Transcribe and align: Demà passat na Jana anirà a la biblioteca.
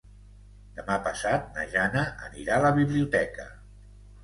Demà 0.79 0.95
passat 1.07 1.45
na 1.59 1.67
Jana 1.75 2.07
anirà 2.31 2.57
a 2.59 2.65
la 2.67 2.75
biblioteca. 2.83 3.49